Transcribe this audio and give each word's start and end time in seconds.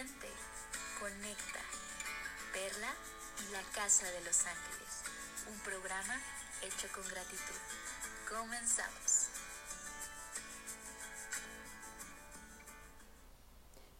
Siente, 0.00 0.28
conecta. 0.98 1.60
Perla 2.54 2.88
y 3.46 3.52
la 3.52 3.60
Casa 3.74 4.06
de 4.10 4.24
los 4.24 4.46
Ángeles. 4.46 5.02
Un 5.52 5.58
programa 5.58 6.14
hecho 6.62 6.88
con 6.94 7.06
gratitud. 7.06 7.60
Comenzamos. 8.26 9.28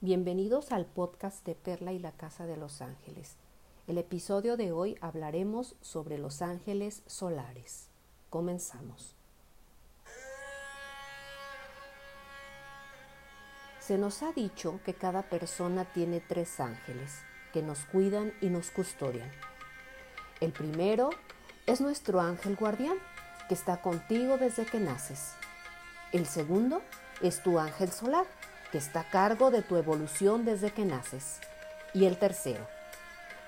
Bienvenidos 0.01 0.73
al 0.73 0.87
podcast 0.87 1.45
de 1.45 1.55
Perla 1.55 1.93
y 1.93 1.99
la 1.99 2.13
Casa 2.13 2.47
de 2.47 2.57
los 2.57 2.81
Ángeles. 2.81 3.37
El 3.87 3.99
episodio 3.99 4.57
de 4.57 4.73
hoy 4.73 4.97
hablaremos 5.03 5.77
sobre 5.83 6.17
los 6.17 6.41
ángeles 6.41 7.03
solares. 7.05 7.91
Comenzamos. 8.31 9.20
Se 13.81 13.99
nos 13.99 14.23
ha 14.23 14.33
dicho 14.33 14.79
que 14.85 14.95
cada 14.95 15.23
persona 15.23 15.87
tiene 15.87 16.21
tres 16.21 16.61
ángeles 16.61 17.23
que 17.53 17.63
nos 17.63 17.81
cuidan 17.81 18.33
y 18.41 18.49
nos 18.49 18.71
custodian. 18.71 19.31
El 20.41 20.53
primero 20.53 21.11
es 21.67 21.81
nuestro 21.81 22.21
ángel 22.21 22.57
guardián, 22.57 22.99
que 23.49 23.55
está 23.55 23.81
contigo 23.81 24.37
desde 24.37 24.67
que 24.67 24.79
naces. 24.79 25.33
El 26.13 26.27
segundo 26.27 26.83
es 27.21 27.43
tu 27.43 27.59
ángel 27.59 27.91
solar, 27.91 28.27
que 28.71 28.79
está 28.79 29.01
a 29.01 29.11
cargo 29.11 29.51
de 29.51 29.63
tu 29.63 29.77
evolución 29.77 30.45
desde 30.45 30.71
que 30.73 30.85
naces. 30.85 31.41
Y 31.95 32.05
el 32.05 32.19
tercero 32.19 32.69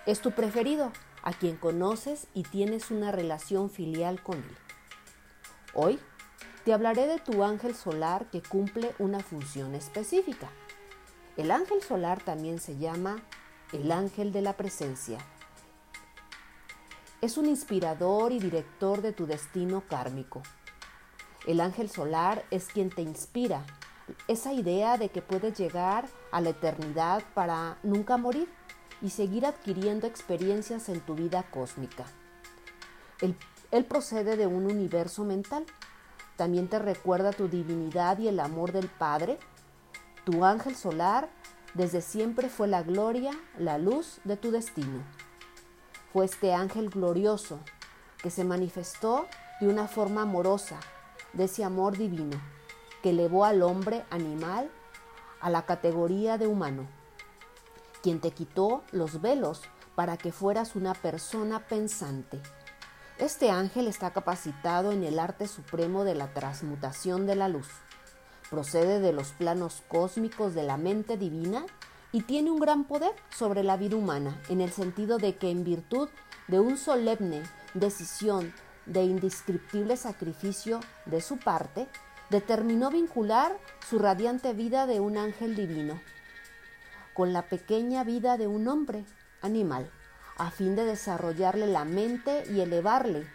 es 0.07 0.21
tu 0.21 0.33
preferido, 0.33 0.93
a 1.23 1.33
quien 1.33 1.57
conoces 1.57 2.27
y 2.35 2.43
tienes 2.43 2.91
una 2.91 3.13
relación 3.13 3.71
filial 3.71 4.21
con 4.23 4.39
él. 4.39 4.57
Hoy 5.75 6.01
te 6.65 6.73
hablaré 6.73 7.07
de 7.07 7.19
tu 7.19 7.43
ángel 7.43 7.75
solar 7.75 8.27
que 8.31 8.41
cumple 8.41 8.95
una 8.99 9.21
función 9.21 9.75
específica. 9.75 10.49
El 11.37 11.51
ángel 11.51 11.83
solar 11.83 12.23
también 12.23 12.61
se 12.61 12.77
llama 12.79 13.23
el 13.73 13.91
ángel 13.91 14.33
de 14.33 14.43
la 14.43 14.57
presencia. 14.57 15.19
Es 17.21 17.37
un 17.37 17.47
inspirador 17.47 18.33
y 18.33 18.39
director 18.39 19.03
de 19.03 19.13
tu 19.13 19.27
destino 19.27 19.83
kármico. 19.89 20.43
El 21.47 21.61
ángel 21.61 21.91
solar 21.91 22.45
es 22.51 22.67
quien 22.67 22.91
te 22.91 23.03
inspira 23.03 23.65
esa 24.29 24.53
idea 24.53 24.99
de 24.99 25.09
que 25.09 25.23
puedes 25.23 25.59
llegar 25.59 26.07
a 26.31 26.41
la 26.41 26.51
eternidad 26.51 27.23
para 27.35 27.79
nunca 27.83 28.17
morir 28.17 28.49
y 29.01 29.11
seguir 29.11 29.47
adquiriendo 29.47 30.07
experiencias 30.07 30.89
en 30.89 31.01
tu 31.01 31.15
vida 31.15 31.45
cósmica. 31.51 32.05
Él, 33.21 33.37
él 33.71 33.85
procede 33.85 34.37
de 34.37 34.47
un 34.47 34.67
universo 34.67 35.25
mental 35.25 35.65
también 36.43 36.67
te 36.67 36.81
recuerda 36.81 37.31
tu 37.31 37.47
divinidad 37.47 38.19
y 38.19 38.27
el 38.27 38.41
amor 38.41 38.73
del 38.73 38.89
Padre. 38.89 39.39
Tu 40.25 40.45
ángel 40.45 40.75
solar 40.75 41.31
desde 41.75 42.01
siempre 42.01 42.49
fue 42.49 42.67
la 42.67 42.83
gloria, 42.83 43.31
la 43.59 43.79
luz 43.79 44.19
de 44.25 44.37
tu 44.37 44.51
destino. 44.51 45.05
Fue 46.13 46.25
este 46.25 46.53
ángel 46.53 46.91
glorioso 46.91 47.61
que 48.21 48.29
se 48.29 48.43
manifestó 48.43 49.29
de 49.61 49.69
una 49.69 49.87
forma 49.87 50.23
amorosa, 50.23 50.81
de 51.33 51.45
ese 51.45 51.63
amor 51.63 51.97
divino, 51.97 52.43
que 53.05 53.11
elevó 53.11 53.45
al 53.45 53.63
hombre 53.63 54.05
animal 54.11 54.69
a 55.41 55.49
la 55.49 55.65
categoría 55.65 56.39
de 56.39 56.49
humano, 56.49 56.89
quien 58.03 58.21
te 58.21 58.33
quitó 58.33 58.83
los 58.91 59.21
velos 59.21 59.63
para 59.95 60.17
que 60.17 60.33
fueras 60.33 60.75
una 60.75 60.95
persona 60.95 61.61
pensante 61.69 62.43
este 63.23 63.53
ángel 63.53 63.87
está 63.87 64.11
capacitado 64.11 64.91
en 64.91 65.05
el 65.05 65.21
arte 65.21 65.47
supremo 65.47 66.03
de 66.03 66.17
la 66.17 66.35
transmutación 66.35 67.25
de 67.25 67.37
la 67.37 67.49
luz. 67.49 67.69
Procede 68.51 68.99
de 68.99 69.13
los 69.13 69.29
planos 69.29 69.85
cósmicos 69.87 70.55
de 70.55 70.65
la 70.65 70.77
mente 70.77 71.17
divina 71.17 71.65
y 72.11 72.23
tiene 72.23 72.51
un 72.51 72.59
gran 72.59 72.83
poder 72.83 73.13
sobre 73.31 73.63
la 73.63 73.77
vida 73.77 73.95
humana, 73.95 74.43
en 74.49 74.61
el 74.61 74.73
sentido 74.73 75.19
de 75.19 75.37
que 75.37 75.51
en 75.51 75.63
virtud 75.63 76.09
de 76.49 76.59
un 76.59 76.77
solemne 76.77 77.45
decisión 77.75 78.53
de 78.87 79.05
indescriptible 79.05 79.97
sacrificio 79.97 80.81
de 81.07 81.21
su 81.21 81.39
parte, 81.39 81.87
determinó 82.29 82.91
vincular 82.91 83.57
su 83.89 84.01
radiante 84.01 84.53
vida 84.53 84.87
de 84.87 84.99
un 84.99 85.17
ángel 85.17 85.55
divino 85.55 86.01
con 87.15 87.33
la 87.33 87.43
pequeña 87.43 88.03
vida 88.03 88.37
de 88.37 88.49
un 88.49 88.67
hombre 88.67 89.05
animal 89.43 89.91
a 90.39 90.51
fin 90.51 90.77
de 90.77 90.85
desarrollarle 90.85 91.67
la 91.67 91.85
mente 91.85 92.45
y 92.51 92.61
elevarle 92.61 93.27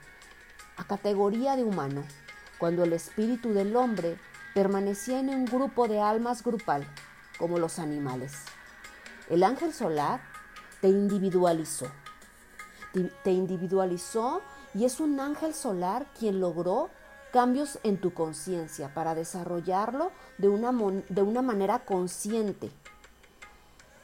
a 0.78 0.84
categoría 0.84 1.56
de 1.56 1.64
humano, 1.64 2.04
cuando 2.58 2.84
el 2.84 2.94
espíritu 2.94 3.54
del 3.54 3.76
hombre 3.76 4.18
permanecía 4.54 5.20
en 5.20 5.30
un 5.30 5.46
grupo 5.46 5.88
de 5.88 6.02
almas 6.02 6.44
grupal, 6.44 6.88
como 7.38 7.60
los 7.60 7.80
animales. 7.80 8.34
El 9.30 9.44
ángel 9.44 9.74
solar 9.74 10.22
te 10.82 10.88
individualizó, 10.88 11.92
te 13.24 13.32
individualizó 13.32 14.42
y 14.74 14.86
es 14.86 15.00
un 15.00 15.20
ángel 15.20 15.54
solar 15.54 16.08
quien 16.18 16.40
logró 16.40 16.90
cambios 17.32 17.80
en 17.84 17.98
tu 17.98 18.14
conciencia 18.14 18.94
para 18.94 19.14
desarrollarlo 19.16 20.12
de 20.38 20.50
una, 20.50 20.72
de 21.10 21.22
una 21.22 21.42
manera 21.42 21.86
consciente, 21.86 22.72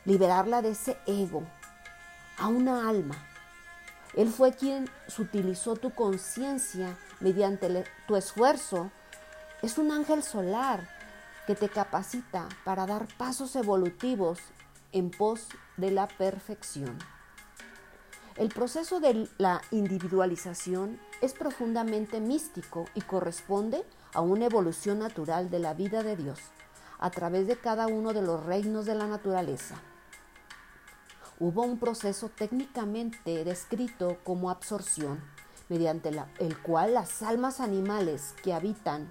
liberarla 0.06 0.62
de 0.62 0.72
ese 0.72 0.98
ego, 1.08 1.44
a 2.38 2.48
una 2.48 2.90
alma. 2.90 3.16
Él 4.16 4.30
fue 4.30 4.54
quien 4.54 4.90
utilizó 5.18 5.76
tu 5.76 5.94
conciencia 5.94 6.98
mediante 7.20 7.84
tu 8.08 8.16
esfuerzo. 8.16 8.92
Es 9.62 9.78
un 9.78 9.92
ángel 9.92 10.24
solar 10.24 10.88
que 11.48 11.56
te 11.56 11.70
capacita 11.70 12.48
para 12.64 12.86
dar 12.86 13.08
pasos 13.18 13.56
evolutivos 13.56 14.40
en 14.92 15.10
pos 15.10 15.48
de 15.78 15.92
la 15.92 16.08
perfección. 16.08 16.98
El 18.36 18.50
proceso 18.50 19.00
de 19.00 19.30
la 19.38 19.62
individualización 19.72 21.00
es 21.22 21.34
profundamente 21.34 22.20
místico 22.20 22.86
y 22.96 23.02
corresponde 23.02 23.84
a 24.14 24.22
una 24.22 24.46
evolución 24.46 25.00
natural 25.00 25.50
de 25.50 25.60
la 25.60 25.74
vida 25.74 26.04
de 26.04 26.16
Dios 26.16 26.40
a 27.00 27.10
través 27.10 27.48
de 27.48 27.58
cada 27.58 27.88
uno 27.88 28.14
de 28.14 28.22
los 28.22 28.44
reinos 28.44 28.86
de 28.86 28.96
la 28.96 29.08
naturaleza 29.08 29.76
hubo 31.40 31.64
un 31.64 31.78
proceso 31.78 32.30
técnicamente 32.30 33.44
descrito 33.44 34.18
como 34.24 34.50
absorción, 34.50 35.22
mediante 35.70 36.12
el 36.40 36.58
cual 36.60 36.94
las 36.94 37.22
almas 37.24 37.60
animales 37.60 38.34
que 38.44 38.54
habitan, 38.54 39.10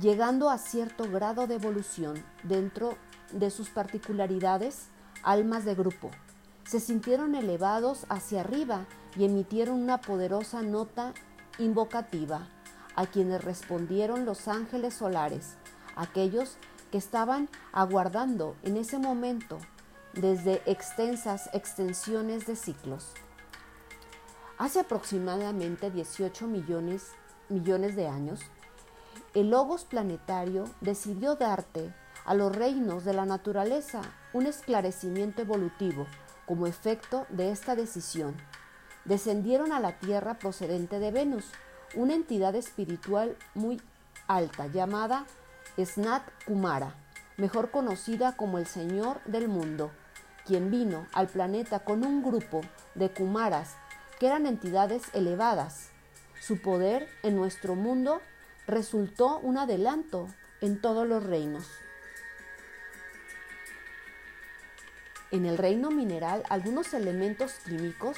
llegando 0.00 0.50
a 0.50 0.58
cierto 0.58 1.10
grado 1.10 1.46
de 1.46 1.56
evolución 1.56 2.22
dentro 2.42 2.96
de 3.32 3.50
sus 3.50 3.70
particularidades, 3.70 4.88
almas 5.22 5.64
de 5.64 5.74
grupo, 5.74 6.10
se 6.64 6.80
sintieron 6.80 7.34
elevados 7.34 8.06
hacia 8.08 8.40
arriba 8.40 8.86
y 9.16 9.24
emitieron 9.24 9.80
una 9.80 10.00
poderosa 10.00 10.62
nota 10.62 11.14
invocativa, 11.58 12.48
a 12.96 13.06
quienes 13.06 13.44
respondieron 13.44 14.24
los 14.24 14.48
ángeles 14.48 14.94
solares, 14.94 15.56
aquellos 15.96 16.56
que 16.90 16.98
estaban 16.98 17.48
aguardando 17.72 18.56
en 18.62 18.76
ese 18.76 18.98
momento 18.98 19.58
desde 20.16 20.62
extensas 20.64 21.50
extensiones 21.52 22.46
de 22.46 22.56
ciclos. 22.56 23.12
Hace 24.58 24.80
aproximadamente 24.80 25.90
18 25.90 26.46
millones, 26.46 27.12
millones 27.50 27.94
de 27.94 28.08
años, 28.08 28.40
el 29.34 29.50
Logos 29.50 29.84
planetario 29.84 30.64
decidió 30.80 31.36
darte 31.36 31.94
a 32.24 32.32
los 32.32 32.56
reinos 32.56 33.04
de 33.04 33.12
la 33.12 33.26
naturaleza 33.26 34.00
un 34.32 34.46
esclarecimiento 34.46 35.42
evolutivo 35.42 36.06
como 36.46 36.66
efecto 36.66 37.26
de 37.28 37.50
esta 37.50 37.76
decisión. 37.76 38.34
Descendieron 39.04 39.72
a 39.72 39.80
la 39.80 39.98
Tierra 39.98 40.38
procedente 40.38 40.98
de 40.98 41.10
Venus, 41.10 41.44
una 41.94 42.14
entidad 42.14 42.54
espiritual 42.54 43.36
muy 43.54 43.82
alta 44.26 44.66
llamada 44.66 45.26
Snat 45.78 46.22
Kumara, 46.46 46.94
mejor 47.36 47.70
conocida 47.70 48.36
como 48.36 48.56
el 48.56 48.66
Señor 48.66 49.22
del 49.24 49.48
Mundo 49.48 49.90
quien 50.46 50.70
vino 50.70 51.06
al 51.12 51.26
planeta 51.26 51.80
con 51.80 52.04
un 52.04 52.22
grupo 52.22 52.62
de 52.94 53.10
Kumaras 53.10 53.76
que 54.18 54.26
eran 54.26 54.46
entidades 54.46 55.02
elevadas. 55.12 55.90
Su 56.40 56.62
poder 56.62 57.08
en 57.22 57.36
nuestro 57.36 57.74
mundo 57.74 58.22
resultó 58.66 59.38
un 59.40 59.58
adelanto 59.58 60.28
en 60.60 60.80
todos 60.80 61.06
los 61.06 61.24
reinos. 61.24 61.68
En 65.32 65.44
el 65.44 65.58
reino 65.58 65.90
mineral, 65.90 66.44
algunos 66.48 66.94
elementos 66.94 67.54
químicos 67.64 68.16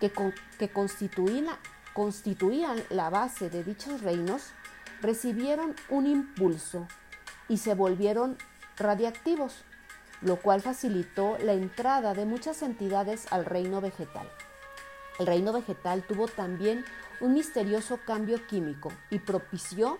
que, 0.00 0.10
constituían 1.92 2.82
la 2.90 3.10
base 3.10 3.50
de 3.50 3.62
dichos 3.62 4.02
reinos 4.02 4.42
recibieron 5.00 5.74
un 5.88 6.06
impulso 6.06 6.86
y 7.48 7.58
se 7.58 7.74
volvieron 7.74 8.36
radiactivos 8.76 9.64
lo 10.22 10.36
cual 10.36 10.60
facilitó 10.60 11.38
la 11.38 11.52
entrada 11.52 12.14
de 12.14 12.26
muchas 12.26 12.62
entidades 12.62 13.26
al 13.30 13.44
reino 13.44 13.80
vegetal. 13.80 14.28
El 15.18 15.26
reino 15.26 15.52
vegetal 15.52 16.02
tuvo 16.02 16.28
también 16.28 16.84
un 17.20 17.34
misterioso 17.34 17.98
cambio 18.06 18.46
químico 18.46 18.90
y 19.10 19.18
propició 19.18 19.98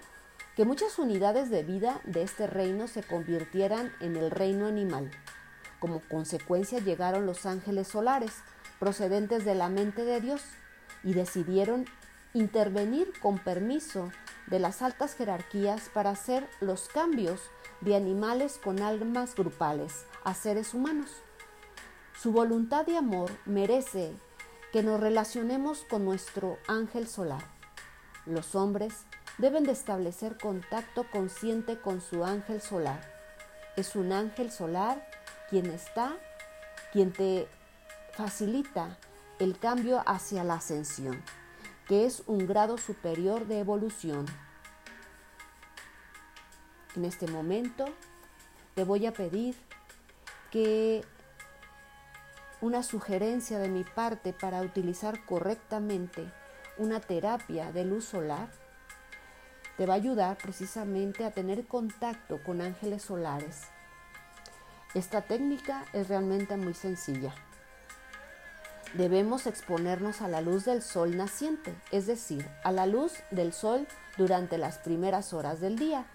que 0.57 0.65
muchas 0.65 0.99
unidades 0.99 1.51
de 1.51 1.63
vida 1.63 2.01
de 2.05 2.23
este 2.23 2.47
reino 2.47 2.89
se 2.89 3.03
convirtieran 3.03 3.93
en 4.01 4.17
el 4.17 4.31
reino 4.31 4.67
animal, 4.67 5.11
Como 5.79 6.01
consecuencia 6.01 6.79
llegaron 6.79 7.25
los 7.25 7.47
ángeles 7.47 7.89
solares, 7.89 8.33
procedentes 8.79 9.47
de 9.47 9.55
la 9.55 9.71
mente 9.71 10.05
de 10.05 10.21
Dios, 10.21 10.43
y 11.03 11.15
decidieron 11.15 11.87
intervenir 12.35 13.13
con 13.21 13.39
permiso 13.39 14.11
de 14.47 14.59
las 14.59 14.83
altas 14.83 15.15
jerarquías 15.15 15.91
para 15.93 16.11
hacer 16.11 16.49
los 16.61 16.89
cambios 16.89 17.41
de 17.81 17.97
animales 17.97 18.59
con 18.63 18.83
almas 18.83 19.35
grupales 19.35 20.05
a 20.25 20.35
seres 20.35 20.75
humanos. 20.75 21.11
Su 22.21 22.33
voluntad 22.33 22.85
de 22.85 22.97
amor 22.97 23.31
merece 23.47 24.15
que 24.73 24.83
nos 24.83 25.01
relacionemos 25.01 25.85
con 25.89 26.05
nuestro 26.05 26.59
ángel 26.69 27.09
solar. 27.09 27.43
Los 28.27 28.55
hombres 28.55 29.07
deben 29.39 29.65
de 29.65 29.73
establecer 29.73 30.37
contacto 30.37 31.07
consciente 31.11 31.81
con 31.81 32.01
su 32.01 32.25
ángel 32.25 32.61
solar. 32.61 33.01
Es 33.77 33.97
un 33.97 34.13
ángel 34.13 34.53
solar 34.53 35.09
quien 35.49 35.67
está, 35.67 36.17
quien 36.93 37.13
te 37.13 37.49
facilita 38.13 38.99
el 39.39 39.59
cambio 39.59 40.03
hacia 40.07 40.45
la 40.45 40.55
ascensión, 40.55 41.25
que 41.91 42.07
es 42.07 42.23
un 42.29 42.47
grado 42.47 42.79
superior 42.79 43.49
de 43.49 43.59
evolución. 43.59 44.25
En 46.95 47.05
este 47.05 47.27
momento 47.27 47.85
te 48.77 48.85
voy 48.85 49.07
a 49.07 49.13
pedir 49.13 49.57
que 50.53 51.05
una 52.61 52.85
sugerencia 52.85 53.59
de 53.59 53.69
mi 53.69 53.83
parte 53.83 54.33
para 54.33 54.63
utilizar 54.63 55.25
correctamente 55.25 56.33
una 56.79 57.01
terapia 57.01 57.73
de 57.73 57.85
luz 57.85 58.05
solar 58.05 58.53
te 59.77 59.85
va 59.85 59.95
a 59.95 59.97
ayudar 59.97 60.39
precisamente 60.39 61.25
a 61.25 61.33
tener 61.33 61.67
contacto 61.67 62.41
con 62.45 62.61
ángeles 62.61 63.03
solares. 63.03 63.63
Esta 64.95 65.23
técnica 65.23 65.85
es 65.93 66.07
realmente 66.07 66.57
muy 66.57 66.75
sencilla. 66.75 67.35
Debemos 68.95 69.47
exponernos 69.47 70.21
a 70.21 70.27
la 70.27 70.41
luz 70.41 70.65
del 70.65 70.83
sol 70.83 71.17
naciente, 71.17 71.73
es 71.93 72.09
decir, 72.09 72.49
a 72.65 72.73
la 72.73 72.87
luz 72.87 73.13
del 73.31 73.53
sol 73.53 73.87
durante 74.19 74.59
las 74.59 74.79
primeras 74.79 75.33
horas 75.33 75.61
del 75.61 75.79
día, 75.79 76.07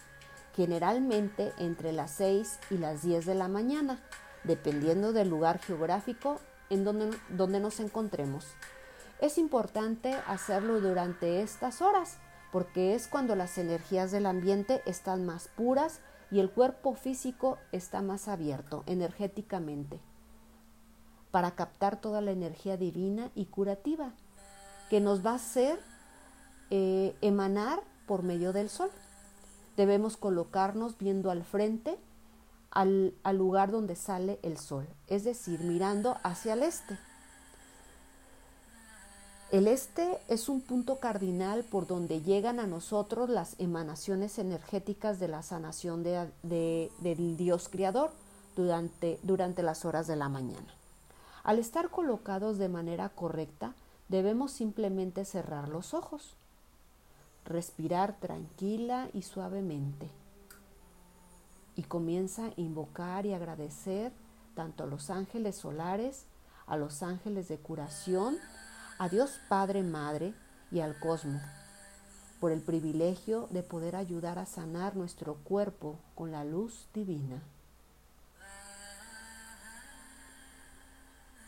generalmente 0.53 1.53
entre 1.57 1.93
las 1.93 2.11
6 2.11 2.59
y 2.69 2.77
las 2.77 3.01
10 3.01 3.25
de 3.25 3.35
la 3.35 3.47
mañana, 3.47 4.01
dependiendo 4.43 5.13
del 5.13 5.29
lugar 5.29 5.59
geográfico 5.59 6.41
en 6.69 6.83
donde, 6.83 7.17
donde 7.29 7.61
nos 7.61 7.79
encontremos. 7.79 8.45
Es 9.21 9.37
importante 9.37 10.13
hacerlo 10.27 10.81
durante 10.81 11.41
estas 11.41 11.81
horas 11.81 12.17
porque 12.51 12.93
es 12.93 13.07
cuando 13.07 13.37
las 13.37 13.57
energías 13.57 14.11
del 14.11 14.25
ambiente 14.25 14.81
están 14.85 15.25
más 15.25 15.47
puras 15.47 16.01
y 16.29 16.41
el 16.41 16.49
cuerpo 16.49 16.93
físico 16.95 17.57
está 17.71 18.01
más 18.01 18.27
abierto 18.27 18.83
energéticamente 18.85 20.01
para 21.35 21.51
captar 21.51 21.99
toda 21.99 22.21
la 22.21 22.31
energía 22.31 22.77
divina 22.77 23.29
y 23.35 23.47
curativa 23.47 24.13
que 24.89 25.01
nos 25.01 25.25
va 25.25 25.31
a 25.31 25.35
hacer 25.35 25.77
eh, 26.69 27.13
emanar 27.19 27.81
por 28.07 28.23
medio 28.23 28.53
del 28.53 28.69
sol. 28.69 28.89
Debemos 29.75 30.15
colocarnos 30.15 30.97
viendo 30.97 31.31
al 31.31 31.43
frente 31.43 31.97
al, 32.71 33.15
lugar 33.33 33.69
donde 33.69 33.97
sale 33.97 34.39
el 34.43 34.57
sol, 34.57 34.87
es 35.07 35.25
decir, 35.25 35.59
mirando 35.59 36.15
hacia 36.23 36.53
el 36.53 36.63
este. 36.63 36.97
El 39.51 39.67
este 39.67 40.17
es 40.29 40.47
un 40.47 40.61
punto 40.61 41.01
cardinal 41.01 41.65
por 41.65 41.85
donde 41.85 42.21
llegan 42.21 42.61
a 42.61 42.65
nosotros 42.65 43.29
las 43.29 43.59
emanaciones 43.59 44.39
energéticas 44.39 45.19
de 45.19 45.27
la 45.27 45.43
sanación 45.43 46.01
de, 46.01 46.89
del 47.01 47.35
Dios 47.35 47.67
Creador 47.67 48.11
durante, 48.55 49.19
durante 49.21 49.63
las 49.63 49.83
horas 49.83 50.07
de 50.07 50.15
la 50.15 50.29
mañana. 50.29 50.73
Al 51.45 51.59
estar 51.59 51.91
colocados 51.91 52.57
de 52.57 52.67
manera 52.67 53.07
correcta, 53.09 53.75
debemos 54.09 54.51
simplemente 54.51 55.23
cerrar 55.25 55.69
los 55.69 55.93
ojos, 55.93 56.35
respirar 57.45 58.19
tranquila 58.19 59.09
y 59.13 59.21
suavemente 59.21 60.09
y 61.75 61.83
comienza 61.83 62.47
a 62.47 62.53
invocar 62.57 63.25
y 63.27 63.33
agradecer 63.33 64.11
tanto 64.55 64.83
a 64.83 64.87
los 64.87 65.09
ángeles 65.09 65.55
solares, 65.55 66.25
a 66.65 66.77
los 66.77 67.03
ángeles 67.03 67.47
de 67.47 67.59
curación, 67.59 68.37
a 68.97 69.07
Dios 69.07 69.39
Padre, 69.47 69.83
Madre 69.83 70.33
y 70.71 70.79
al 70.79 70.99
cosmos 70.99 71.41
por 72.39 72.51
el 72.51 72.61
privilegio 72.61 73.47
de 73.51 73.63
poder 73.63 73.95
ayudar 73.95 74.39
a 74.39 74.45
sanar 74.45 74.95
nuestro 74.95 75.35
cuerpo 75.35 75.99
con 76.15 76.31
la 76.31 76.43
luz 76.43 76.87
divina. 76.93 77.41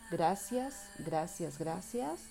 Gracias, 0.09 0.89
gracias, 1.00 1.59
gracias. 1.59 2.21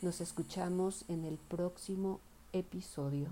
Nos 0.00 0.22
escuchamos 0.22 1.04
en 1.08 1.26
el 1.26 1.36
próximo 1.36 2.20
episodio. 2.54 3.28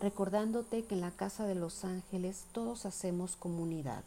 Recordándote 0.00 0.84
que 0.84 0.94
en 0.94 1.00
la 1.00 1.10
Casa 1.10 1.46
de 1.46 1.54
los 1.54 1.86
Ángeles 1.86 2.44
todos 2.52 2.84
hacemos 2.84 3.34
comunidad 3.36 4.04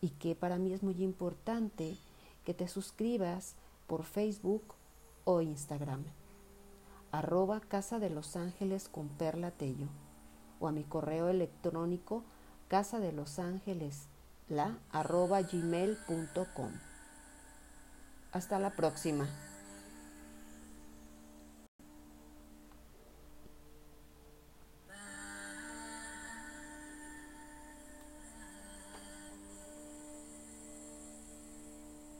y 0.00 0.08
que 0.08 0.34
para 0.34 0.58
mí 0.58 0.72
es 0.72 0.82
muy 0.82 1.00
importante 1.04 1.96
que 2.44 2.52
te 2.52 2.66
suscribas 2.66 3.54
por 3.86 4.02
Facebook 4.02 4.74
o 5.24 5.42
Instagram. 5.42 6.02
Arroba 7.12 7.60
Casa 7.60 8.00
de 8.00 8.10
los 8.10 8.34
Ángeles 8.34 8.88
con 8.88 9.06
Perla 9.06 9.52
Tello 9.52 9.86
o 10.58 10.66
a 10.66 10.72
mi 10.72 10.82
correo 10.82 11.28
electrónico 11.28 12.24
casa 12.66 12.98
de 12.98 13.12
los 13.12 13.38
ángeles 13.38 14.08
la 14.48 14.76
arroba 14.92 15.42
gmail.com. 15.42 16.70
Hasta 18.32 18.58
la 18.58 18.70
próxima. 18.70 19.26